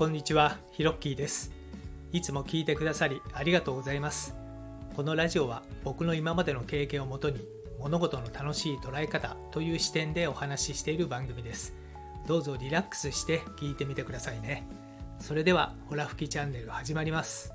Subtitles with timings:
[0.00, 1.52] こんにちは、ヒロッキーです。
[2.10, 4.34] いつも聞いてくださりありがとうございます。
[4.96, 7.44] このラジオは僕の今までの経験をもとに
[7.78, 11.74] 物事の楽しい捉え方という視点でお話ししている番組です。
[12.26, 14.66] どうぞリラックスして聞いてみてくださいね。
[15.18, 17.52] それでは、ホラ吹きチャンネル始まります。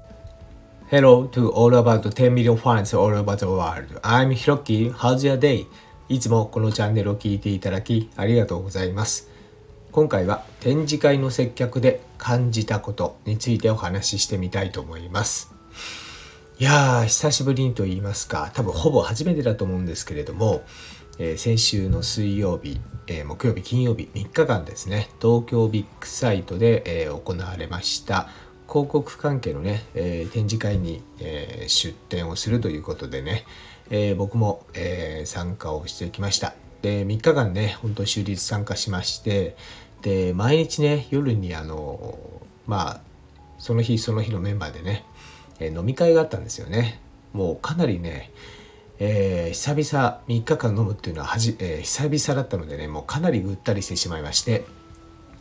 [0.92, 4.00] Hello to all about 10 million fans all over the world.
[4.02, 4.94] I'm Hiroki.
[4.94, 5.66] How's your day?
[6.10, 9.34] いつもこのチャンネルを聞いていただきありがとうございます。
[9.96, 15.54] 今回は展示会の接客で感じたことについてお話ししてみたいと思います。
[16.60, 20.66] いやー、久しぶりにと言いますか、多分ほぼ初めてだと思うんですけれども、
[21.18, 28.28] えー先週の水曜日、えー木曜日、金曜日、3日間ですね、東京ビッグサイトで、えー行われました、
[28.68, 33.46] 広告関係のね、えー展示会に、えー出展をするということでね、
[33.90, 36.54] えー僕も、えー参加をしてきました。
[36.86, 39.56] で、3日間ね、本当に終日参加しまして、
[40.06, 42.20] で、毎日ね、夜にあの、
[42.68, 43.02] まあ、
[43.58, 45.04] その日その日のメンバーでね、
[45.60, 47.02] え飲み会があったんですよね。
[47.34, 48.30] もうかなりね、
[49.00, 54.64] えー久々3日間飲むっていうのははじ、えー久々だったのでねもうかなりぐったりしてしまいまして、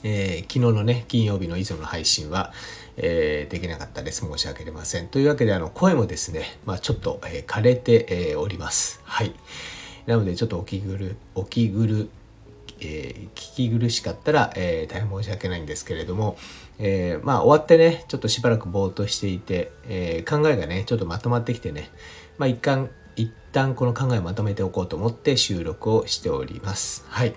[0.03, 2.51] えー昨日のね金曜日の以上の配信は、
[2.97, 4.23] えーできなかったです。
[4.23, 5.09] 申し訳ありません。
[5.09, 9.03] というわけであの声もですね、まあ、ちょっと、えー枯れて、えおります。
[9.05, 9.35] はい。
[10.07, 12.09] なのでちょっとお気ぐるお気ぐる
[12.85, 16.37] えー聞き苦しかったら、えー大変申し訳ないんですけれども、
[16.79, 21.91] えーまあ終わってねちょっとしばらくぼーっとしていて、え考えがねちょっとまとまってきてね
[22.39, 27.05] まあ一旦一旦この考えをまとめておこうと思って収録をしております。
[27.09, 27.35] はい、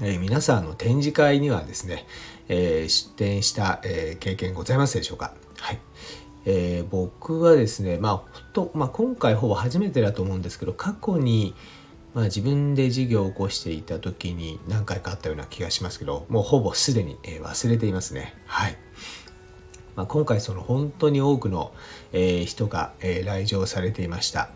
[0.00, 2.06] えー皆さんの展示会にはですね、
[2.48, 5.34] え出展した、え経験ございますでしょうか。
[5.58, 5.78] はい。
[6.44, 11.54] え僕はですね、まあほとまあ、今回ほぼ初めてだと思うんですけど過去に、
[12.14, 18.34] まあ、自分で事業を起こしていた時に何回かあったような気がしますけどもうほぼすでに、え忘れていますね。
[18.46, 18.76] はい、
[19.94, 21.72] まあ、今回その本当に多くの、
[22.12, 24.50] え人が、え来場されていました。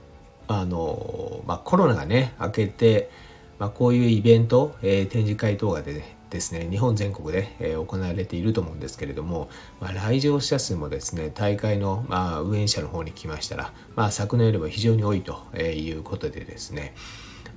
[0.48, 3.10] あの、まあ、コロナがね明けて、
[3.58, 9.48] まあ、こういうイベント、えー展示会等がで、ですね日本全国で、えー行われていると思うんですけれども、
[9.80, 16.94] まあ、来場者数もですね大会の、まあ、運営者の方に来ましたら、まあ、昨年よりも非常に多いということでですね。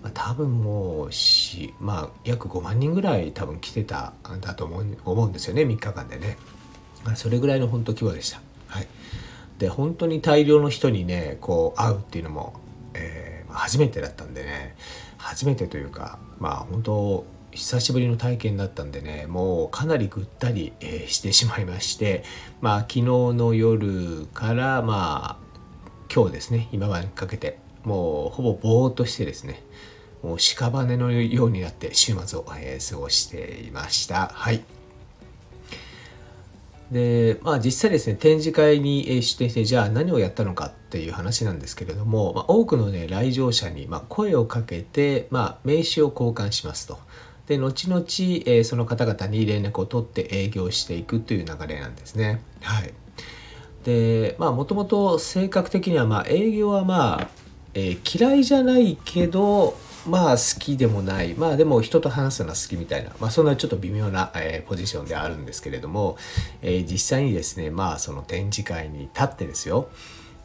[0.05, 6.37] まあ、多分もうし、まあ、約5万人ぐらい多分来てたんだと思う思うんですよね3日間でね、
[7.03, 8.39] まあ、それぐらいの本当規模でした。
[8.67, 8.87] はい。
[9.57, 12.53] で本当に大量の人にねこう会うっていうのも、
[12.93, 14.75] えー初めてだったんでね。
[15.17, 22.23] 初めてというかまあ本当久しぶりの体験だったんでねもうかなりぐったり、えーしてしまいまして
[22.61, 25.45] まあ昨日の夜からまあ
[26.13, 29.63] 今日ですね今晩にかけてもうほぼぼーっとしてですね。
[30.25, 34.31] もう屍のようになって週末を、えー過ごしていました。
[34.33, 34.63] はい。
[36.91, 46.97] でまあ実際ですね展示会に出展してじゃあ何をやったのかっていう話なんですけれども、まあ、多くのね来場者に、まあ、声をかけて、まあ、名刺を交換しますと。
[47.47, 52.41] で後々、えーその方々に連絡を取って営業していくという流れなんですね。
[52.61, 52.93] はい。
[53.83, 57.27] でまあもともと性格的にはまあ営業はまあ、
[57.75, 59.75] えー嫌いじゃないけど
[60.07, 61.33] まあ好きでもない。
[61.33, 66.17] まあでも人と話すのは好きみたいな、まあ、そんなちょっと微妙な、えーポジションであるんですけれども、
[66.61, 69.89] えー実際にですねまあその展示会に立ってですよ。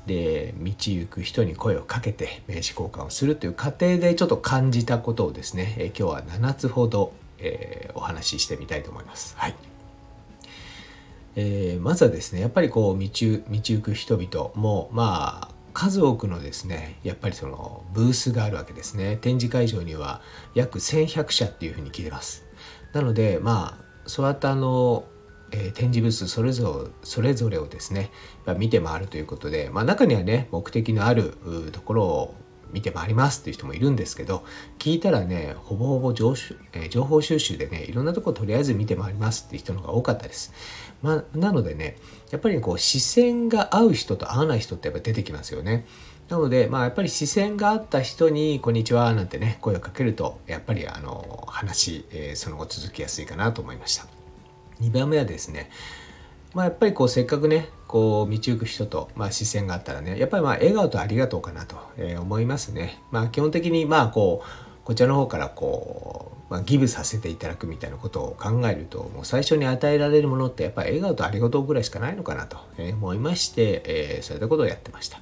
[0.06, 9.34] で道行く人に声をかけて名刺交換をするという過程でちょっと感じたことをですね、えー今日は7つほど、えーお話ししてみたいと思います。
[9.36, 9.54] はい。
[11.36, 19.16] えまずはですねやっぱりこう道道行く人々もまあ数多くのですねやっぱりそのブースがあるわけですね。
[19.16, 20.20] 展示会場には
[20.54, 22.44] 約1100社っていうふうに聞いてます。
[22.92, 25.04] なのでまあそうやってあの、
[25.52, 28.10] えー展示ブースそれぞれそれぞれをですね
[28.46, 31.34] まあ見て回るということで、まあ、中にはね目的のある
[31.72, 32.34] ところを
[32.72, 34.44] 見て回りますっていう人もいるんですけど
[34.78, 36.34] 聞いたらねほぼほぼ情,、
[36.72, 40.52] えー情報収集でねいろんなとことりあえず見て回りますっていう人の方が多かったです、
[41.02, 41.96] まあ、なのでね
[42.30, 45.86] やっぱりこう視線が合う人と合わない人ってやっぱ出てきますよね。
[46.28, 54.06] なので、まあ、やっぱり視線があった人に「こんにちは」なんてね声をかけるとやっぱりあの話、えーその後続きやすいかなと思いました。
[54.80, 55.70] 2番目はですね
[56.54, 63.02] まあ、やっぱりこうせっかくねこう道行く人と、まあ、視線があったらねやっぱりまあ笑顔とありがとうかなと、えー思いますね。
[63.10, 64.48] まあ、基本的にまあこう
[64.84, 75.20] こちらの方からこう、まあ、ギブさせていただくみたいなことを考えるともう最初に与えられるものってやっぱり笑顔とありがとうぐらいしかないのかなとえー思いまして、えーそういったことをやってました。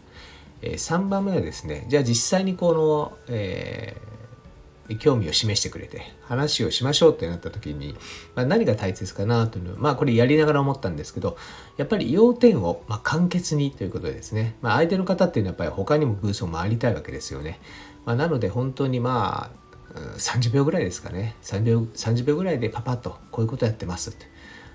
[0.62, 4.07] え3番目はですねじゃあ実際にこの、えー
[4.96, 7.94] 興味を示してくれて話をしましょうってなった時に、
[8.34, 11.36] まあ、何が大切かなというのはまあこれやりながら思ったんですけど
[11.76, 17.60] やっぱり要点をま簡潔にということでですね、まあ、相手の方っていうのはやっぱり他にもブースを回りたいわけですよね、
[18.06, 19.68] まあ、なので本当にまあ
[20.16, 21.34] 30秒ぐらいですかね。
[21.42, 24.26] 30秒 ,30 秒ぐらいでパパッとこういうことやってますって。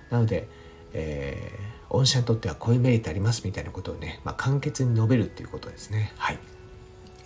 [0.09, 0.47] なので、
[0.93, 6.13] えー、御社にとってはこういうメリットありますみたいなことをね、まあ、簡潔に述べるっていうことですね。
[6.17, 6.39] はい。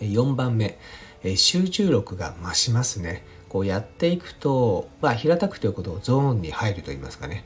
[0.00, 0.78] 4番目。
[1.22, 3.24] え集中力が増しますね。
[3.48, 7.44] こうやっていくと、まあ、平たくということをゾーンに入ると言いますかね。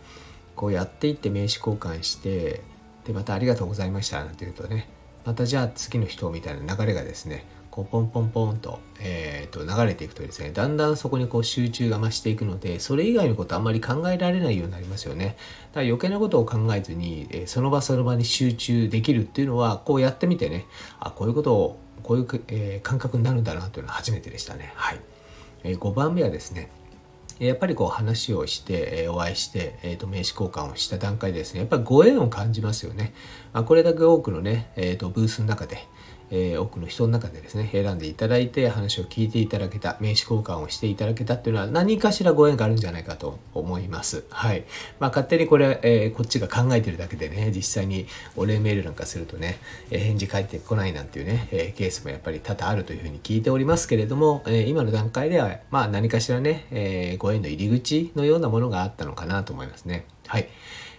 [0.56, 2.62] こうやっていって名刺交換して
[3.04, 4.88] でまたありがとうございましたなんて言うとね
[5.24, 15.24] またじゃあ次の人みたいな流れがですねこうポンポンポンと,、えー、と流れていくとですねだんだんそこにこう集中が増していくのでそれ以外のことあんまり考えられないようになりますよね。
[15.24, 15.36] だか
[15.80, 20.66] ら余計なことを考えずに、えその場その場に集中できるっていうのはこうやってみてね
[21.00, 24.72] あこういうことをこういう、えー、感覚になるんだなというのは初めてでしたね。
[24.74, 25.00] はい
[25.64, 26.70] えー、5番目はですね
[27.38, 33.14] やっぱりこう話をして、えお会いして、えー、と名刺交換をした段階でですねやっぱりご縁を感じますよね。
[33.52, 35.78] まあ、これだけ多くのね、えー、とブースの中で、
[36.34, 44.24] えー、多くの人の中でですね選んでいただいて話を聞いていただけた名刺交換をしていただけたっていうのは何かしらご縁があるんじゃないかと思います。
[44.30, 44.64] はい。
[44.98, 49.58] まあ勝手にこれ、えー、こっちが考えてるだけでね実際にお礼メールなんかするとね、
[49.90, 60.06] え、返事返ってこないなんていうね、えケースもやっぱり多々あるというふうに聞いておりますけれども、え今の段階ではまあ何かしらね、えご縁の入り口のようなものがあったのかなと思いますね。
[60.26, 60.48] はい、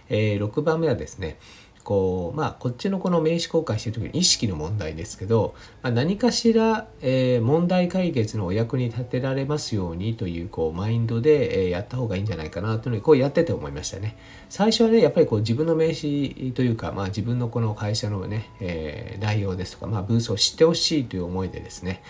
[0.08, 1.38] えー6番目はですね
[1.84, 14.16] こうまあこっちのこの名刺交換してる時に意識の問題ですけど、まあ、何かしら、えー、問題解決のお役に立てられますようにというこうマインドで、えー、やった方がいいんじゃないかなというのにこうやってて思いましたね。
[14.48, 22.02] 最初はねやっぱりこう自分の名刺というか、まあ、自分のこの会社のね、えー、内容ですとか、まあ、ブースを知ってほしいという思いでですね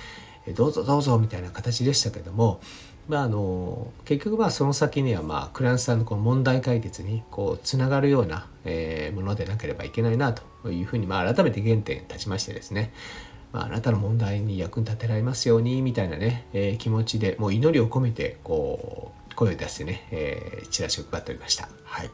[0.54, 2.60] どうぞどうぞみたいな形でしたけども
[3.08, 12.92] まあ、あの結局まあその先にはまあクランスさんのこの問題解決にこうつながるような、えー、ものでなければいけないなというふうにまあ改めて原点立ちましてですね、
[13.52, 21.68] まあ、あなたの問題に役に立てられますようにみたいなね、えー、気持ちでもう祈りを込めてこう声を出してね、えー、チラシを配っておりました。
[21.84, 22.10] はい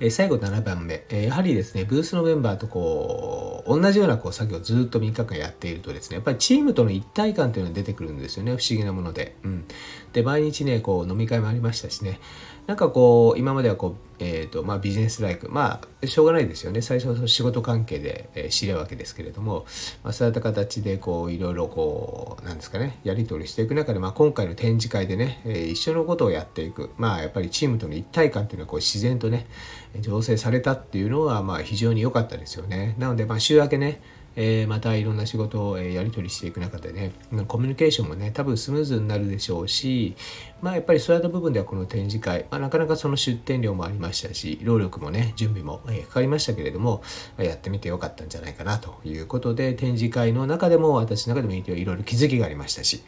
[0.00, 9.36] え最後7番目、えやはりですね、ブースのメンバーとこう、同じようなこう作業をずっと3日間やっているとですね、やっぱりチームとの一体感というのが出てくるんですよね、不思議なもので。
[9.42, 9.64] うん。
[10.12, 12.20] で、毎日ね、こう、飲み会もありましたしね、
[12.68, 19.64] なんかこう、今まではこう、えーとまあ、ビジネスライク、まあ、しょうがないですよね、最初は仕事関係で、え、知り合うわけですけれども、
[20.02, 29.46] まあ、そういった形でこういろいろこう、なんですかね、やり取りしていく中で、まあ、今回の展示会でね、え、一緒のことをやっていく、まあ、やっぱりチームとの一体感というのはこう自然とね、
[29.96, 32.94] 醸成されたっていうのは、まあ、非常に良かったですよね。
[32.98, 34.00] なので、まあ、週明けね、
[34.40, 37.12] えー、またいろんな仕事を、やり取りしていく中でね
[37.48, 40.16] コミュニケーションもね多分スムーズになるでしょうし
[40.60, 47.02] まあやっぱりそういった部分ではこの展示会、まあ、なかなかその出展料もありましたし労力もね準備も、かかりましたけれども
[47.36, 53.02] やってみてよかったんじゃないかなということで展示会の中でも私の中でもいろいろ気づきがありましたし、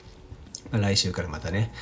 [0.73, 1.73] まあ、来週からまたね、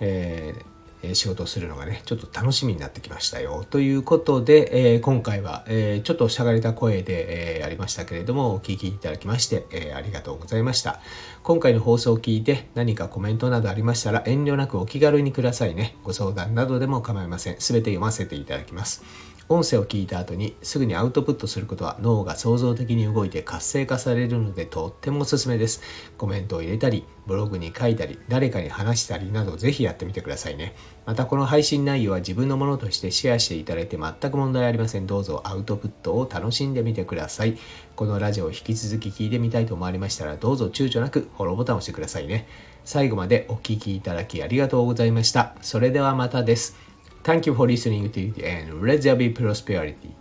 [0.00, 0.73] えー
[1.12, 3.66] 仕事をするのがね、ちょっと楽しみになってきましたよ。
[3.68, 11.00] ということで、えー、今回は、え、ちょっとしゃがれた声で、え、ありましたけれども、お聞きいただきまして、えありがとうございました。
[11.42, 15.96] 今回の放送を聞いて何かコメントなどありましたら遠慮なくお気軽にくださいね。
[16.02, 17.60] ご相談などでも構いません。
[17.60, 19.02] すべて読ませていただきます。
[19.48, 25.82] 音声を聞いた後にすぐにアウトプットすることは脳が創造的に動いて活性化されるのでとってもおすすめです。
[26.16, 30.74] コメントを入れたり、ブログに書いたり、誰かに話したりなどぜひやってみてくださいね。
[31.06, 35.06] またこの配信内容は自分のものとしてシェアしていただいて全く問題ありません。
[35.06, 37.58] どうぞアウトプットを楽しんでみてください。
[37.96, 42.48] このラジオを引き続き聞いてみたいと思われましたらどうぞ躊躇なくフォローボタンを押してくださいね。
[42.84, 45.54] 最後までお聴きいただきありがとうございました。
[45.60, 46.93] それではまたです。
[47.24, 48.82] Thank you for listening to the end.
[48.82, 50.14] Let there be prosperity.